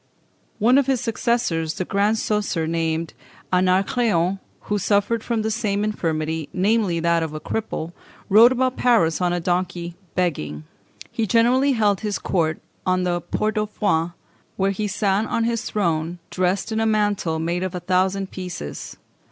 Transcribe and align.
One 0.57 0.79
of 0.79 0.87
his 0.87 0.99
successors, 0.99 1.75
the 1.75 1.85
Grand 1.85 2.17
Coesre 2.17 2.41
surnamed 2.43 3.13
Anacréon, 3.53 4.39
who 4.61 4.79
suffered 4.79 5.23
from 5.23 5.43
the 5.43 5.51
same 5.51 5.83
infirmity, 5.83 6.49
namely, 6.53 6.99
that 6.99 7.21
of 7.21 7.35
a 7.35 7.39
cripple, 7.39 7.93
rode 8.27 8.51
about 8.51 8.77
Paris 8.77 9.21
on 9.21 9.31
a 9.31 9.39
donkey 9.39 9.93
begging. 10.15 10.63
He 11.11 11.27
generally 11.27 11.73
held 11.73 11.99
his 11.99 12.17
court 12.17 12.59
on 12.83 13.03
the 13.03 13.21
Port 13.21 13.59
au 13.59 13.67
Foin, 13.67 14.13
where 14.57 14.71
he 14.71 14.87
sat 14.87 15.27
on 15.27 15.43
his 15.43 15.65
throne 15.65 16.17
dressed 16.31 16.71
in 16.71 16.79
a 16.79 16.87
mantle 16.87 17.37
made 17.37 17.61
of 17.61 17.75
a 17.75 17.79
thousand 17.79 18.31
pieces. 18.31 18.97